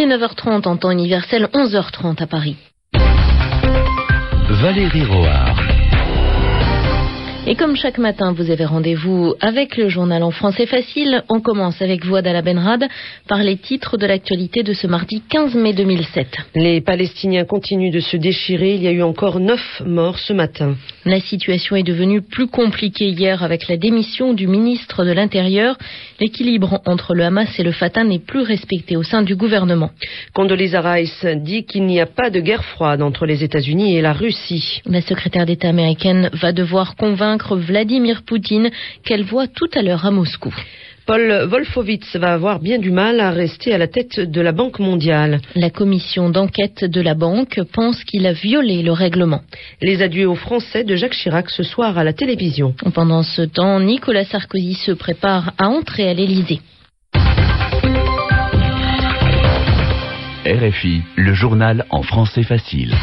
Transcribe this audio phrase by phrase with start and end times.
[0.00, 2.56] Il est 9h30 en temps universel, 11h30 à Paris.
[4.48, 5.57] Valérie Roard.
[7.50, 11.80] Et comme chaque matin, vous avez rendez-vous avec le journal en français facile, on commence
[11.80, 12.86] avec Voix la Benrad
[13.26, 16.26] par les titres de l'actualité de ce mardi 15 mai 2007.
[16.54, 18.74] Les Palestiniens continuent de se déchirer.
[18.74, 20.74] Il y a eu encore neuf morts ce matin.
[21.06, 25.78] La situation est devenue plus compliquée hier avec la démission du ministre de l'Intérieur.
[26.20, 29.90] L'équilibre entre le Hamas et le Fatah n'est plus respecté au sein du gouvernement.
[30.34, 34.12] Condoleezza Rice dit qu'il n'y a pas de guerre froide entre les États-Unis et la
[34.12, 34.82] Russie.
[34.84, 38.70] La secrétaire d'État américaine va devoir convaincre Vladimir Poutine
[39.04, 40.54] qu'elle voit tout à l'heure à Moscou.
[41.08, 44.78] Paul Wolfowitz va avoir bien du mal à rester à la tête de la Banque
[44.78, 45.40] mondiale.
[45.54, 49.40] La commission d'enquête de la banque pense qu'il a violé le règlement.
[49.80, 52.74] Les adieux aux Français de Jacques Chirac ce soir à la télévision.
[52.92, 56.60] Pendant ce temps, Nicolas Sarkozy se prépare à entrer à l'Élysée.
[60.44, 62.94] RFI, le journal en français facile.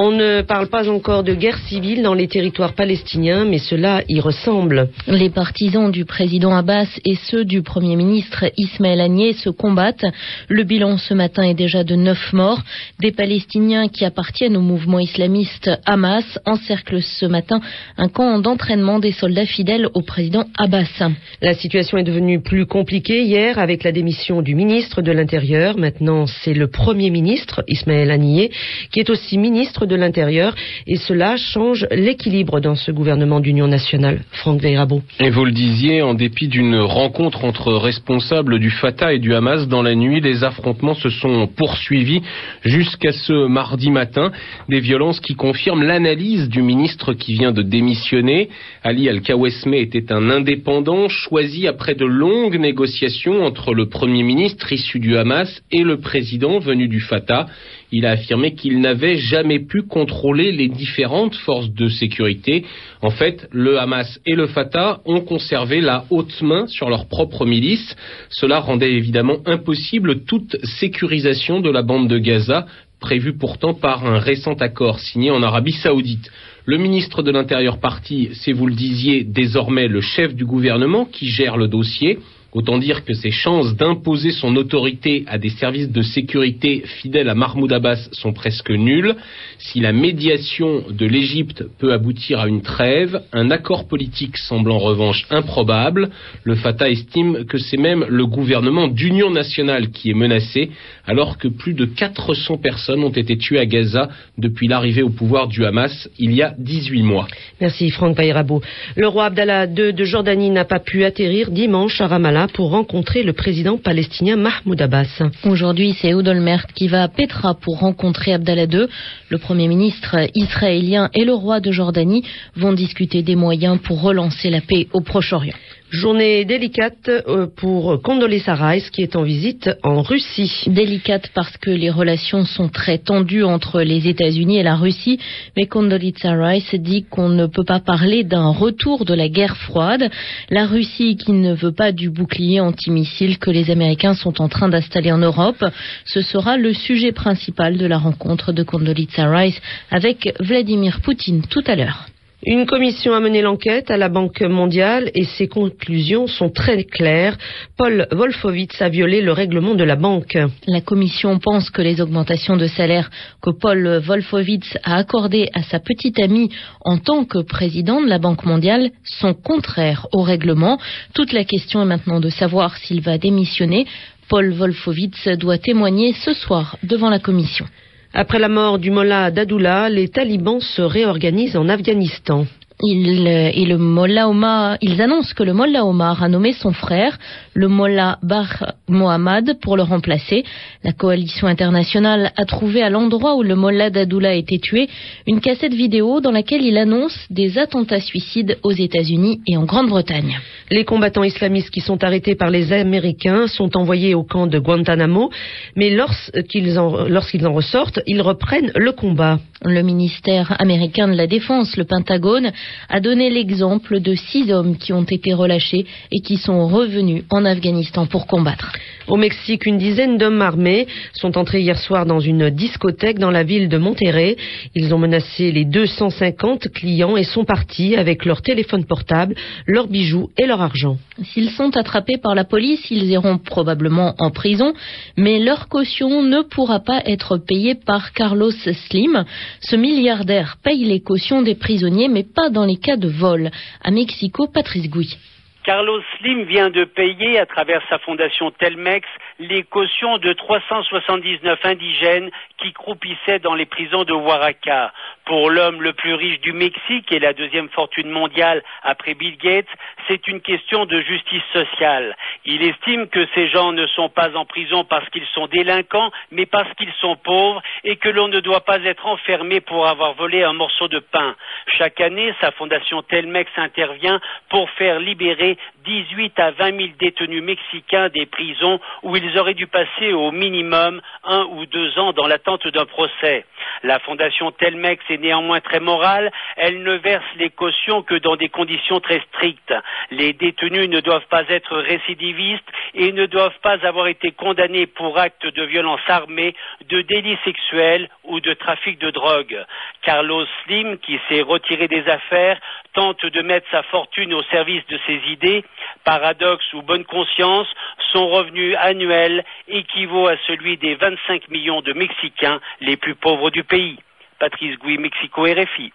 [0.00, 4.20] On ne parle pas encore de guerre civile dans les territoires palestiniens, mais cela y
[4.20, 4.90] ressemble.
[5.08, 10.06] Les partisans du président Abbas et ceux du Premier ministre Ismaël Haniyeh se combattent.
[10.48, 12.62] Le bilan ce matin est déjà de neuf morts.
[13.00, 17.60] Des Palestiniens qui appartiennent au mouvement islamiste Hamas encerclent ce matin
[17.96, 21.08] un camp d'entraînement des soldats fidèles au président Abbas.
[21.42, 25.76] La situation est devenue plus compliquée hier avec la démission du ministre de l'Intérieur.
[25.76, 28.52] Maintenant, c'est le Premier ministre Ismaël Haniyeh
[28.92, 30.54] qui est aussi ministre de l'Intérieur
[30.86, 34.20] et cela change l'équilibre dans ce gouvernement d'union nationale.
[34.30, 35.02] Franck Veirabo.
[35.20, 39.66] Et vous le disiez, en dépit d'une rencontre entre responsables du Fatah et du Hamas
[39.68, 42.22] dans la nuit, les affrontements se sont poursuivis
[42.64, 44.30] jusqu'à ce mardi matin.
[44.68, 48.48] Des violences qui confirment l'analyse du ministre qui vient de démissionner.
[48.84, 54.98] Ali Al-Kawesme était un indépendant choisi après de longues négociations entre le Premier ministre issu
[54.98, 57.46] du Hamas et le président venu du Fatah.
[57.90, 62.64] Il a affirmé qu'il n'avait jamais pu contrôler les différentes forces de sécurité.
[63.00, 67.46] En fait, le Hamas et le Fatah ont conservé la haute main sur leur propre
[67.46, 67.96] milice.
[68.28, 72.66] Cela rendait évidemment impossible toute sécurisation de la bande de Gaza,
[73.00, 76.30] prévue pourtant par un récent accord signé en Arabie saoudite.
[76.66, 81.28] Le ministre de l'Intérieur parti, c'est vous le disiez, désormais le chef du gouvernement qui
[81.28, 82.18] gère le dossier.
[82.54, 87.34] Autant dire que ses chances d'imposer son autorité à des services de sécurité fidèles à
[87.34, 89.16] Mahmoud Abbas sont presque nulles.
[89.58, 94.78] Si la médiation de l'Égypte peut aboutir à une trêve, un accord politique semble en
[94.78, 96.08] revanche improbable.
[96.44, 100.70] Le Fatah estime que c'est même le gouvernement d'union nationale qui est menacé,
[101.06, 104.08] alors que plus de 400 personnes ont été tuées à Gaza
[104.38, 107.28] depuis l'arrivée au pouvoir du Hamas il y a 18 mois.
[107.60, 108.62] Merci Franck Bayrabo.
[108.96, 113.24] Le roi Abdallah II de Jordanie n'a pas pu atterrir dimanche à Ramallah pour rencontrer
[113.24, 115.22] le président palestinien Mahmoud Abbas.
[115.44, 118.86] Aujourd'hui, c'est Oudolmert qui va à Petra pour rencontrer Abdallah II.
[119.28, 122.22] Le Premier ministre israélien et le roi de Jordanie
[122.54, 125.56] vont discuter des moyens pour relancer la paix au Proche-Orient.
[125.90, 130.52] Journée délicate euh, pour Condoleezza Rice qui est en visite en Russie.
[130.66, 135.18] Délicate parce que les relations sont très tendues entre les États-Unis et la Russie,
[135.56, 140.10] mais Condoleezza Rice dit qu'on ne peut pas parler d'un retour de la guerre froide.
[140.50, 144.68] La Russie qui ne veut pas du bouclier antimissile que les Américains sont en train
[144.68, 145.64] d'installer en Europe,
[146.04, 149.58] ce sera le sujet principal de la rencontre de Condoleezza Rice
[149.90, 152.08] avec Vladimir Poutine tout à l'heure.
[152.46, 157.36] Une commission a mené l'enquête à la Banque mondiale et ses conclusions sont très claires.
[157.76, 160.38] Paul Wolfowitz a violé le règlement de la banque.
[160.68, 163.10] La commission pense que les augmentations de salaire
[163.42, 166.48] que Paul Wolfowitz a accordées à sa petite amie
[166.82, 170.78] en tant que président de la Banque mondiale sont contraires au règlement.
[171.14, 173.84] Toute la question est maintenant de savoir s'il va démissionner.
[174.28, 177.66] Paul Wolfowitz doit témoigner ce soir devant la commission.
[178.14, 182.46] Après la mort du mollah Dadoula, les talibans se réorganisent en Afghanistan.
[182.80, 187.18] Il, et le Mollah Omar, ils annoncent que le Mollah Omar a nommé son frère,
[187.52, 190.44] le Mollah Bar Mohammad, pour le remplacer.
[190.84, 194.88] La coalition internationale a trouvé à l'endroit où le Mollah Dadoula a été tué
[195.26, 200.38] une cassette vidéo dans laquelle il annonce des attentats suicides aux États-Unis et en Grande-Bretagne.
[200.70, 205.30] Les combattants islamistes qui sont arrêtés par les Américains sont envoyés au camp de Guantanamo,
[205.74, 209.40] mais lorsqu'ils en, lorsqu'ils en ressortent, ils reprennent le combat.
[209.64, 212.52] Le ministère américain de la Défense, le Pentagone,
[212.88, 217.44] a donné l'exemple de six hommes qui ont été relâchés et qui sont revenus en
[217.44, 218.72] Afghanistan pour combattre.
[219.08, 223.42] Au Mexique, une dizaine d'hommes armés sont entrés hier soir dans une discothèque dans la
[223.42, 224.36] ville de Monterrey.
[224.74, 229.34] Ils ont menacé les 250 clients et sont partis avec leur téléphone portable,
[229.66, 230.98] leurs bijoux et leur argent.
[231.22, 234.74] S'ils sont attrapés par la police, ils iront probablement en prison,
[235.16, 239.24] mais leur caution ne pourra pas être payée par Carlos Slim.
[239.60, 243.50] Ce milliardaire paye les cautions des prisonniers, mais pas dans les cas de vol.
[243.82, 245.16] À Mexico, Patrice Gouy.
[245.64, 249.06] Carlos Slim vient de payer à travers sa fondation Telmex
[249.38, 254.92] les cautions de 379 indigènes qui croupissaient dans les prisons de Oaxaca.
[255.24, 259.68] Pour l'homme le plus riche du Mexique et la deuxième fortune mondiale après Bill Gates,
[260.08, 262.16] c'est une question de justice sociale.
[262.44, 266.46] Il estime que ces gens ne sont pas en prison parce qu'ils sont délinquants, mais
[266.46, 270.42] parce qu'ils sont pauvres et que l'on ne doit pas être enfermé pour avoir volé
[270.42, 271.36] un morceau de pain.
[271.76, 278.08] Chaque année, sa fondation Telmex intervient pour faire libérer 18 à 20 000 détenus mexicains
[278.08, 282.86] des prisons où auraient dû passer au minimum un ou deux ans dans l'attente d'un
[282.86, 283.44] procès.
[283.82, 288.48] La fondation Telmex est néanmoins très morale, elle ne verse les cautions que dans des
[288.48, 289.74] conditions très strictes.
[290.10, 295.18] Les détenus ne doivent pas être récidivistes et ne doivent pas avoir été condamnés pour
[295.18, 296.54] actes de violence armée,
[296.88, 299.64] de délits sexuels ou de trafic de drogue.
[300.02, 302.58] Carlos Slim, qui s'est retiré des affaires,
[302.94, 305.64] tente de mettre sa fortune au service de ses idées.
[306.04, 307.68] Paradoxe ou bonne conscience,
[308.12, 313.64] son revenu annuel équivaut à celui des 25 millions de Mexicains les plus pauvres du
[313.64, 313.98] pays.
[314.38, 315.92] Patrice Gouy, Mexico RFI.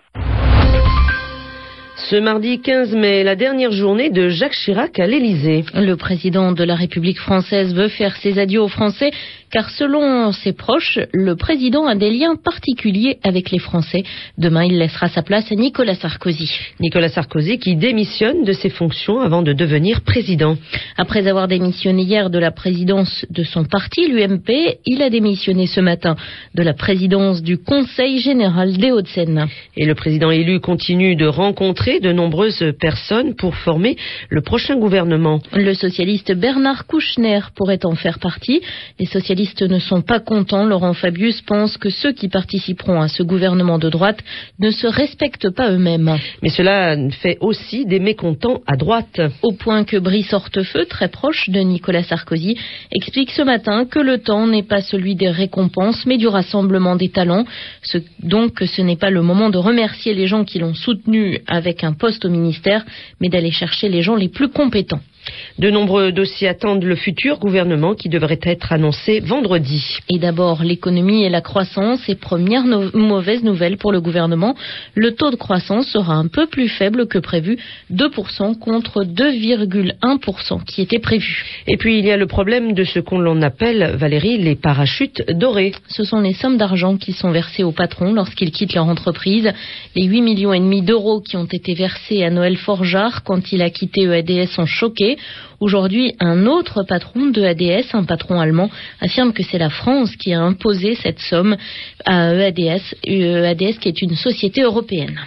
[1.95, 5.63] Ce mardi 15 mai, la dernière journée de Jacques Chirac à l'Élysée.
[5.75, 9.11] Le président de la République française veut faire ses adieux aux Français
[9.53, 14.03] car selon ses proches, le président a des liens particuliers avec les Français.
[14.39, 16.49] Demain, il laissera sa place à Nicolas Sarkozy.
[16.79, 20.57] Nicolas Sarkozy qui démissionne de ses fonctions avant de devenir président.
[20.97, 25.81] Après avoir démissionné hier de la présidence de son parti, l'UMP, il a démissionné ce
[25.81, 26.15] matin
[26.55, 29.45] de la présidence du Conseil général des Hauts-de-Seine.
[29.77, 33.97] Et le président élu continue de rencontrer de nombreuses personnes pour former
[34.29, 35.41] le prochain gouvernement.
[35.53, 38.59] Le socialiste Bernard Kouchner pourrait en faire partie.
[38.99, 40.65] Les socialistes ne sont pas contents.
[40.65, 44.19] Laurent Fabius pense que ceux qui participeront à ce gouvernement de droite
[44.59, 46.17] ne se respectent pas eux-mêmes.
[46.41, 49.21] Mais cela fait aussi des mécontents à droite.
[49.41, 52.57] Au point que Brice Hortefeux, très proche de Nicolas Sarkozy,
[52.91, 57.09] explique ce matin que le temps n'est pas celui des récompenses, mais du rassemblement des
[57.09, 57.45] talents.
[58.21, 61.93] donc ce n'est pas le moment de remercier les gens qui l'ont soutenu avec un
[61.93, 62.85] poste au ministère,
[63.19, 65.01] mais d'aller chercher les gens les plus compétents.
[65.59, 69.99] De nombreux dossiers attendent le futur gouvernement qui devrait être annoncé vendredi.
[70.09, 74.55] Et d'abord, l'économie et la croissance et première mauvaise nouvelle pour le gouvernement.
[74.95, 77.57] Le taux de croissance sera un peu plus faible que prévu,
[77.91, 81.45] 2% contre 2,1% qui était prévu.
[81.67, 85.73] Et puis, il y a le problème de ce qu'on appelle, Valérie, les parachutes dorés.
[85.87, 89.51] Ce sont les sommes d'argent qui sont versées aux patrons lorsqu'ils quittent leur entreprise.
[89.95, 93.61] Les 8 millions et demi d'euros qui ont été versés à Noël Forgeard quand il
[93.61, 94.65] a quitté EADS ont
[95.59, 98.69] Aujourd'hui, un autre patron de ADS, un patron allemand,
[99.01, 101.55] affirme que c'est la France qui a imposé cette somme
[102.05, 105.19] à EADS, EADS qui est une société européenne.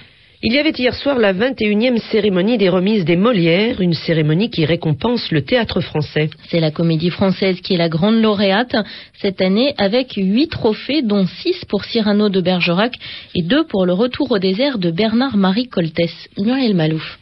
[0.43, 4.67] Il y avait hier soir la 21e cérémonie des remises des Molières, une cérémonie qui
[4.67, 6.29] récompense le théâtre français.
[6.51, 8.77] C'est la comédie française qui est la grande lauréate
[9.15, 12.95] cette année avec huit trophées, dont six pour Cyrano de Bergerac
[13.35, 16.13] et deux pour le retour au désert de Bernard-Marie Coltès.
[16.39, 17.19] Muriel Malouf.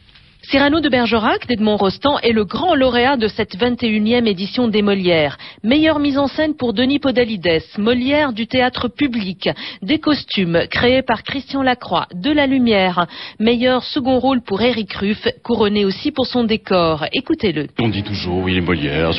[0.49, 5.37] Cyrano de Bergerac d'Edmond Rostand est le grand lauréat de cette 21e édition des Molières.
[5.63, 9.49] Meilleure mise en scène pour Denis Podalides, Molière du théâtre public,
[9.81, 13.07] des costumes créés par Christian Lacroix, de la lumière.
[13.39, 17.05] Meilleur second rôle pour Eric Ruff, couronné aussi pour son décor.
[17.11, 17.67] Écoutez-le.
[17.79, 19.11] On dit toujours oui les Molières,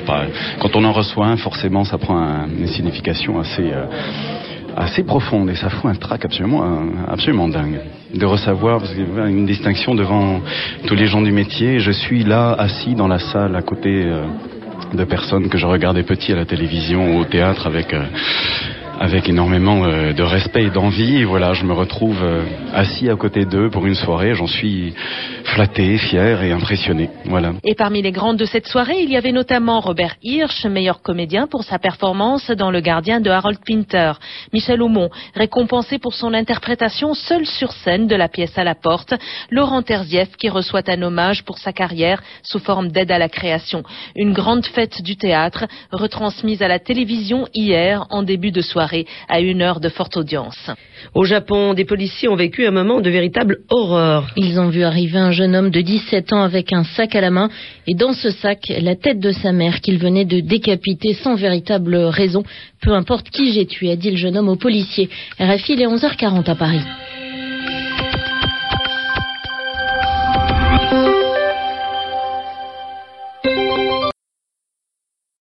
[0.61, 3.73] quand on en reçoit forcément ça prend une signification assez...
[3.73, 3.87] Euh,
[4.77, 6.63] assez profonde et ça fout un trac absolument,
[7.09, 7.81] absolument dingue.
[8.15, 8.83] De recevoir
[9.27, 10.41] une distinction devant
[10.87, 11.81] tous les gens du métier.
[11.81, 14.27] Je suis là assis dans la salle à côté euh,
[14.93, 18.05] de personnes que je regardais petit à la télévision ou au théâtre avec euh,
[18.99, 21.25] avec énormément euh, de respect et d'envie.
[21.25, 22.23] Voilà, je me retrouve
[22.75, 24.35] assis à côté d'eux pour une soirée.
[24.35, 24.95] J'en suis
[25.57, 27.09] flatté, fier et impressionné.
[27.25, 27.55] Voilà.
[27.65, 31.47] Et parmi les grandes de cette soirée, il y avait notamment Robert Hirsch, meilleur comédien
[31.47, 34.13] pour sa performance dans Le Gardien de Harold Pinter.
[34.53, 39.15] Michel Aumont, récompensé pour son interprétation seul sur scène de la pièce à la porte.
[39.51, 43.83] Laurent Terzieff, qui reçoit un hommage pour sa carrière sous forme d'aide à la création.
[44.15, 49.41] Une grande fête du théâtre, retransmise à la télévision hier en début de soirée à
[49.41, 50.71] une heure de forte audience.
[51.15, 54.27] Au Japon, des policiers ont vécu un moment de véritable horreur.
[54.37, 57.31] Ils ont vu arriver un jeune homme de 17 ans avec un sac à la
[57.31, 57.49] main
[57.87, 61.95] et dans ce sac, la tête de sa mère qu'il venait de décapiter sans véritable
[61.95, 62.43] raison.
[62.83, 65.09] Peu importe qui j'ai tué, a dit le jeune homme au policier.
[65.39, 66.81] RFI, il est 11h40 à Paris.